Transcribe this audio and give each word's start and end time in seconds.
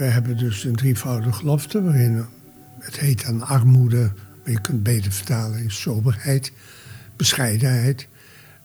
we 0.00 0.06
hebben 0.06 0.36
dus 0.36 0.64
een 0.64 0.76
drievoudige 0.76 1.32
gelofte 1.32 1.82
waarin 1.82 2.26
het 2.78 2.98
heet 2.98 3.24
dan 3.24 3.42
armoede, 3.42 4.12
maar 4.42 4.52
je 4.52 4.60
kunt 4.60 4.82
beter 4.82 5.12
vertalen 5.12 5.62
in 5.62 5.70
soberheid, 5.70 6.52
bescheidenheid. 7.16 8.08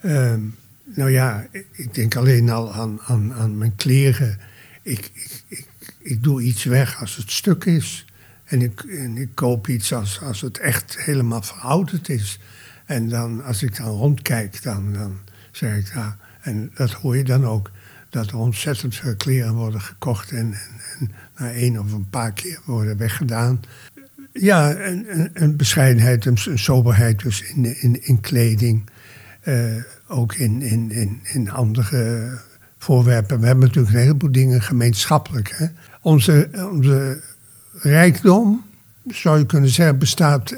Ehm, 0.00 0.40
nou 0.84 1.10
ja, 1.10 1.46
ik 1.72 1.94
denk 1.94 2.16
alleen 2.16 2.50
al 2.50 2.72
aan, 2.72 3.00
aan, 3.00 3.32
aan 3.34 3.58
mijn 3.58 3.76
kleren. 3.76 4.38
Ik, 4.82 5.10
ik, 5.48 5.66
ik, 5.98 6.22
doe 6.22 6.42
iets 6.42 6.64
weg 6.64 7.00
als 7.00 7.16
het 7.16 7.30
stuk 7.30 7.64
is. 7.64 8.04
En 8.44 8.62
ik, 8.62 8.82
ik 9.14 9.28
koop 9.34 9.68
iets 9.68 9.92
als, 9.92 10.20
als 10.20 10.40
het 10.40 10.58
echt 10.58 10.98
helemaal 10.98 11.42
verouderd 11.42 12.08
is. 12.08 12.38
En 12.86 13.08
dan, 13.08 13.44
als 13.44 13.62
ik 13.62 13.76
dan 13.76 13.86
rondkijk, 13.86 14.62
dan, 14.62 14.92
dan 14.92 15.18
zeg 15.50 15.76
ik, 15.76 15.92
ja, 15.94 16.16
en 16.40 16.70
dat 16.74 16.90
hoor 16.92 17.16
je 17.16 17.24
dan 17.24 17.46
ook, 17.46 17.70
dat 18.12 18.30
er 18.30 18.36
ontzettend 18.36 18.94
veel 18.94 19.16
kleren 19.16 19.54
worden 19.54 19.80
gekocht 19.80 20.30
en, 20.30 20.54
en, 20.98 21.10
na 21.38 21.52
één 21.52 21.78
of 21.78 21.92
een 21.92 22.08
paar 22.10 22.32
keer 22.32 22.60
worden 22.64 22.96
weggedaan. 22.96 23.60
Ja, 24.32 24.76
een, 24.76 25.30
een, 25.32 25.56
bescheidenheid, 25.56 26.24
een, 26.24 26.58
soberheid 26.58 27.22
dus 27.22 27.42
in, 27.42 27.80
in, 27.80 28.04
in 28.04 28.20
kleding. 28.20 28.90
Uh, 29.44 29.82
ook 30.08 30.34
in, 30.34 30.62
in, 30.62 30.90
in, 30.90 31.20
in 31.22 31.50
andere 31.50 32.30
voorwerpen. 32.78 33.40
We 33.40 33.46
hebben 33.46 33.66
natuurlijk 33.66 33.94
een 33.94 34.00
heleboel 34.00 34.32
dingen 34.32 34.62
gemeenschappelijk. 34.62 35.54
Hè? 35.56 35.66
Onze, 36.00 36.48
onze 36.70 37.22
rijkdom, 37.72 38.64
zou 39.06 39.38
je 39.38 39.46
kunnen 39.46 39.70
zeggen, 39.70 39.98
bestaat 39.98 40.50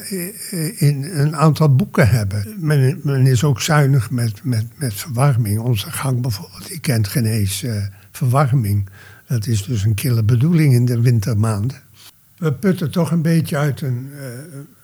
in 0.76 1.04
een 1.12 1.36
aantal 1.36 1.74
boeken 1.74 2.08
hebben. 2.08 2.54
Men, 2.58 3.26
is 3.26 3.44
ook 3.44 3.60
zuinig 3.60 4.10
met, 4.10 4.44
met, 4.44 4.66
met 4.76 4.94
verwarming. 4.94 5.58
Onze 5.58 5.90
gang 5.90 6.20
bijvoorbeeld, 6.20 6.68
die 6.68 6.80
kent 6.80 7.08
geen 7.08 7.24
eens 7.24 7.62
uh, 7.62 7.82
verwarming. 8.10 8.88
Dat 9.26 9.46
is 9.46 9.64
dus 9.64 9.84
een 9.84 9.94
kille 9.94 10.22
bedoeling 10.22 10.74
in 10.74 10.84
de 10.84 11.00
wintermaanden. 11.00 11.82
We 12.36 12.52
putten 12.52 12.90
toch 12.90 13.10
een 13.10 13.22
beetje 13.22 13.56
uit 13.56 13.80
een, 13.80 14.10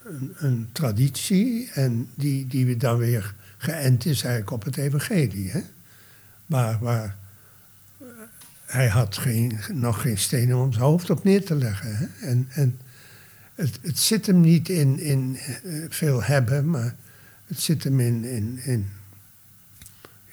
een, 0.04 0.32
een, 0.36 0.68
traditie 0.72 1.70
en 1.74 2.08
die, 2.14 2.46
die 2.46 2.66
we 2.66 2.76
dan 2.76 2.98
weer 2.98 3.34
geënt 3.58 4.06
is 4.06 4.22
eigenlijk 4.22 4.52
op 4.52 4.64
het 4.64 4.76
evangelie. 4.76 5.50
Hè? 5.50 5.60
Maar 6.46 6.78
waar 6.80 7.16
hij 8.64 8.88
had 8.88 9.16
geen, 9.16 9.58
nog 9.72 10.00
geen 10.00 10.18
stenen 10.18 10.56
om 10.56 10.72
zijn 10.72 10.84
hoofd 10.84 11.10
op 11.10 11.24
neer 11.24 11.44
te 11.44 11.54
leggen. 11.54 11.96
Hè? 11.96 12.26
En, 12.26 12.48
en 12.50 12.78
het, 13.60 13.98
zit 13.98 14.26
hem 14.26 14.40
niet 14.40 14.68
in, 14.68 14.98
in 14.98 15.36
eh, 15.36 15.72
veel 15.88 16.22
hebben, 16.22 16.70
maar 16.70 16.94
het 17.46 17.60
zit 17.60 17.84
hem 17.84 18.00
in, 18.00 18.24
in, 18.64 18.86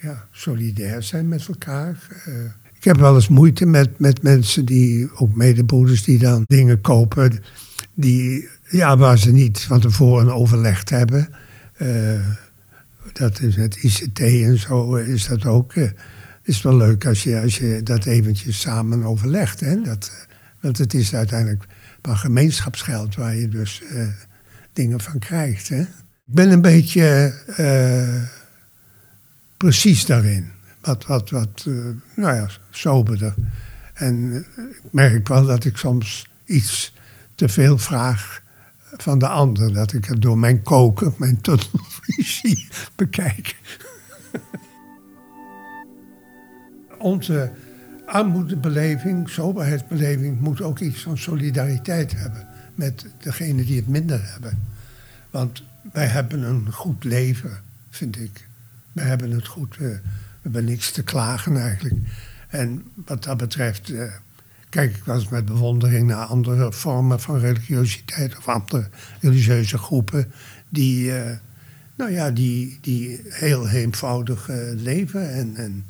ja, 0.00 0.26
solidair 0.30 1.02
zijn 1.02 1.28
met 1.28 1.48
elkaar. 1.48 1.98
Uh, 2.28 2.34
ik 2.72 2.84
heb 2.84 2.96
wel 2.96 3.14
eens 3.14 3.28
moeite 3.28 3.66
met, 3.66 3.98
met 3.98 4.22
mensen 4.22 4.64
die, 4.64 5.10
ook 5.14 5.34
medebroeders, 5.34 6.04
die 6.04 6.18
dan 6.18 6.44
dingen 6.46 6.80
kopen 6.80 7.42
die, 7.94 8.48
ja, 8.68 8.96
waar 8.96 9.18
ze 9.18 9.32
niet 9.32 9.60
van 9.60 9.80
tevoren 9.80 10.34
overlegd 10.34 10.90
hebben. 10.90 11.28
Uh, 11.82 12.26
dat 13.12 13.40
is 13.40 13.56
het 13.56 13.76
ICT 13.76 14.20
en 14.20 14.58
zo 14.58 14.94
is 14.94 15.26
dat 15.26 15.46
ook. 15.46 15.72
Is 16.42 16.62
wel 16.62 16.76
leuk 16.76 17.06
als 17.06 17.22
je, 17.22 17.40
als 17.40 17.58
je 17.58 17.80
dat 17.82 18.04
eventjes 18.04 18.60
samen 18.60 19.02
overlegt. 19.02 19.60
Hè? 19.60 19.82
Dat, 19.82 20.26
want 20.60 20.78
het 20.78 20.94
is 20.94 21.14
uiteindelijk 21.14 21.66
maar 22.08 22.16
gemeenschapsgeld 22.16 23.14
waar 23.14 23.34
je 23.34 23.48
dus 23.48 23.82
uh, 23.82 24.08
dingen 24.72 25.00
van 25.00 25.18
krijgt. 25.18 25.68
Hè? 25.68 25.80
Ik 25.80 26.34
ben 26.34 26.50
een 26.50 26.60
beetje 26.60 27.34
uh, 27.58 28.22
precies 29.56 30.06
daarin. 30.06 30.50
Wat, 30.80 31.06
wat, 31.06 31.30
wat 31.30 31.64
uh, 31.68 31.84
nou 32.16 32.34
ja, 32.34 32.48
soberder. 32.70 33.34
En 33.94 34.44
ik 34.56 34.82
merk 34.90 35.28
wel 35.28 35.46
dat 35.46 35.64
ik 35.64 35.76
soms 35.76 36.28
iets 36.44 36.94
te 37.34 37.48
veel 37.48 37.78
vraag 37.78 38.42
van 38.96 39.18
de 39.18 39.28
ander. 39.28 39.72
Dat 39.72 39.92
ik 39.92 40.04
het 40.04 40.22
door 40.22 40.38
mijn 40.38 40.62
koken, 40.62 41.14
mijn 41.16 41.40
tunnelvisie 41.40 42.68
bekijk. 42.96 43.56
Onze 46.98 47.52
armoedebeleving, 48.08 49.28
soberheidsbeleving, 49.28 50.40
moet 50.40 50.62
ook 50.62 50.78
iets 50.78 51.02
van 51.02 51.18
solidariteit 51.18 52.12
hebben 52.16 52.46
met 52.74 53.06
degenen 53.20 53.66
die 53.66 53.76
het 53.76 53.88
minder 53.88 54.20
hebben. 54.22 54.62
Want 55.30 55.62
wij 55.92 56.06
hebben 56.06 56.42
een 56.42 56.72
goed 56.72 57.04
leven, 57.04 57.60
vind 57.90 58.16
ik. 58.20 58.46
Wij 58.92 59.04
hebben 59.04 59.30
het 59.30 59.46
goed, 59.46 59.74
uh, 59.74 59.78
we 59.80 60.00
hebben 60.42 60.64
niks 60.64 60.92
te 60.92 61.02
klagen 61.02 61.56
eigenlijk. 61.56 61.94
En 62.48 62.82
wat 62.94 63.24
dat 63.24 63.36
betreft 63.36 63.88
uh, 63.88 64.12
kijk 64.68 64.96
ik 64.96 65.04
wel 65.04 65.16
eens 65.16 65.28
met 65.28 65.44
bewondering 65.44 66.06
naar 66.06 66.24
andere 66.24 66.72
vormen 66.72 67.20
van 67.20 67.38
religiositeit 67.38 68.36
of 68.36 68.48
andere 68.48 68.88
religieuze 69.20 69.78
groepen 69.78 70.32
die, 70.68 71.04
uh, 71.04 71.30
nou 71.94 72.10
ja, 72.10 72.30
die, 72.30 72.78
die 72.80 73.20
heel 73.24 73.68
eenvoudig 73.68 74.48
leven 74.76 75.32
en, 75.32 75.56
en 75.56 75.84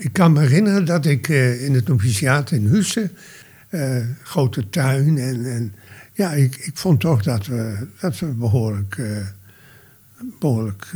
ik 0.00 0.12
kan 0.12 0.32
me 0.32 0.40
herinneren 0.40 0.84
dat 0.84 1.06
ik 1.06 1.28
uh, 1.28 1.64
in 1.64 1.74
het 1.74 1.88
noviciaat 1.88 2.50
in 2.50 2.66
Husse, 2.66 3.10
uh, 3.70 3.96
grote 4.22 4.68
tuin, 4.68 5.18
en, 5.18 5.44
en 5.44 5.74
ja, 6.12 6.30
ik, 6.32 6.56
ik 6.56 6.76
vond 6.76 7.00
toch 7.00 7.22
dat 7.22 7.46
we, 7.46 7.86
dat 8.00 8.18
we 8.18 8.26
behoorlijk, 8.26 8.96
uh, 8.96 9.16
behoorlijk 10.38 10.86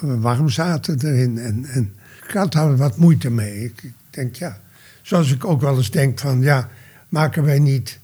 warm 0.00 0.48
zaten 0.48 0.98
erin. 1.00 1.38
En, 1.38 1.64
en 1.64 1.94
ik 2.28 2.34
had 2.34 2.52
daar 2.52 2.76
wat 2.76 2.96
moeite 2.96 3.30
mee. 3.30 3.64
Ik, 3.64 3.82
ik, 3.82 3.94
denk, 4.10 4.34
ja, 4.34 4.58
zoals 5.02 5.32
ik 5.32 5.44
ook 5.44 5.60
wel 5.60 5.76
eens 5.76 5.90
denk 5.90 6.18
van, 6.18 6.40
ja, 6.40 6.68
maken 7.08 7.44
wij 7.44 7.58
niet 7.58 7.98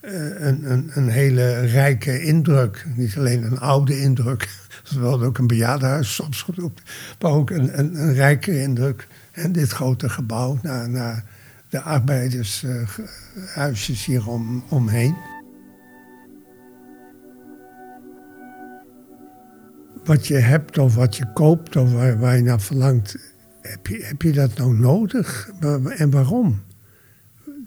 een, 0.00 0.70
een, 0.70 0.90
een 0.94 1.08
hele 1.08 1.60
rijke 1.60 2.22
indruk, 2.22 2.86
niet 2.94 3.16
alleen 3.16 3.42
een 3.42 3.58
oude 3.58 4.00
indruk, 4.00 4.48
wel 4.98 5.22
ook 5.22 5.38
een 5.38 5.46
bejaardenhuis 5.46 6.14
soms 6.14 6.42
genoemd, 6.42 6.80
maar 7.20 7.32
ook 7.32 7.50
een, 7.50 7.78
een, 7.78 8.00
een 8.00 8.14
rijke 8.14 8.60
indruk 8.60 9.06
en 9.34 9.52
dit 9.52 9.70
grote 9.70 10.08
gebouw 10.08 10.58
naar, 10.62 10.90
naar 10.90 11.24
de 11.68 11.80
arbeidershuisjes 11.80 14.04
hier 14.04 14.28
om, 14.28 14.64
omheen. 14.68 15.16
Wat 20.04 20.26
je 20.26 20.34
hebt 20.34 20.78
of 20.78 20.94
wat 20.94 21.16
je 21.16 21.32
koopt 21.32 21.76
of 21.76 21.92
waar, 21.92 22.18
waar 22.18 22.36
je 22.36 22.42
naar 22.42 22.60
verlangt, 22.60 23.16
heb 23.60 23.86
je, 23.86 24.04
heb 24.04 24.22
je 24.22 24.32
dat 24.32 24.58
nou 24.58 24.74
nodig 24.74 25.50
en 25.96 26.10
waarom? 26.10 26.62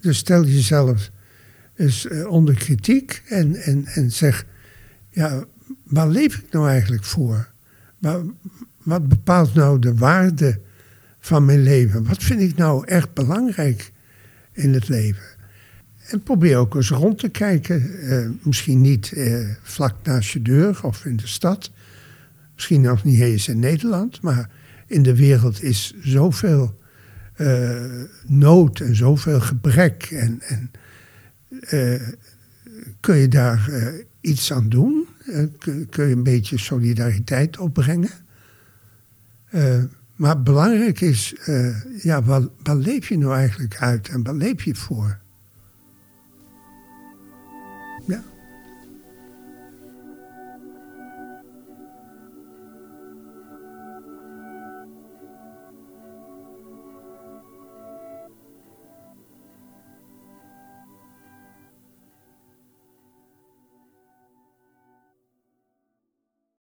Dus 0.00 0.18
stel 0.18 0.44
jezelf 0.44 1.10
eens 1.74 2.06
eh, 2.06 2.26
onder 2.26 2.54
kritiek 2.54 3.22
en, 3.28 3.54
en, 3.54 3.86
en 3.86 4.12
zeg, 4.12 4.46
ja, 5.10 5.44
waar 5.84 6.08
leef 6.08 6.38
ik 6.38 6.52
nou 6.52 6.68
eigenlijk 6.68 7.04
voor? 7.04 7.52
Wat 8.82 9.08
bepaalt 9.08 9.54
nou 9.54 9.78
de 9.78 9.94
waarde 9.94 10.60
van 11.18 11.44
mijn 11.44 11.62
leven. 11.62 12.04
Wat 12.04 12.22
vind 12.22 12.40
ik 12.40 12.56
nou 12.56 12.86
echt 12.86 13.14
belangrijk 13.14 13.92
in 14.52 14.74
het 14.74 14.88
leven? 14.88 15.36
En 16.08 16.22
probeer 16.22 16.56
ook 16.56 16.74
eens 16.74 16.90
rond 16.90 17.18
te 17.18 17.28
kijken. 17.28 17.90
Uh, 18.04 18.28
misschien 18.42 18.80
niet 18.80 19.12
uh, 19.14 19.48
vlak 19.62 19.94
naast 20.02 20.30
je 20.30 20.42
deur 20.42 20.80
of 20.82 21.04
in 21.04 21.16
de 21.16 21.26
stad. 21.26 21.70
Misschien 22.54 22.80
nog 22.80 23.04
niet 23.04 23.20
eens 23.20 23.48
in 23.48 23.58
Nederland. 23.58 24.22
Maar 24.22 24.50
in 24.86 25.02
de 25.02 25.16
wereld 25.16 25.62
is 25.62 25.94
zoveel 26.00 26.78
uh, 27.36 28.02
nood 28.26 28.80
en 28.80 28.96
zoveel 28.96 29.40
gebrek. 29.40 30.02
En, 30.02 30.40
en 30.40 30.70
kun 33.00 33.16
je 33.16 33.28
daar 33.28 33.70
iets 34.20 34.52
aan 34.52 34.68
doen? 34.68 35.06
kun, 35.58 35.88
kun, 35.88 36.06
je 36.06 36.14
een 36.14 36.22
beetje 36.22 36.58
solidariteit 36.58 37.58
opbrengen? 37.58 38.10
Maar 40.18 40.42
belangrijk 40.42 41.00
is, 41.00 41.34
uh, 41.46 42.02
ja, 42.02 42.22
wat, 42.22 42.50
wat 42.62 42.76
leef 42.76 43.08
je 43.08 43.18
nou 43.18 43.34
eigenlijk 43.34 43.76
uit 43.76 44.08
en 44.08 44.22
wat 44.22 44.34
leef 44.34 44.62
je 44.62 44.74
voor? 44.74 45.18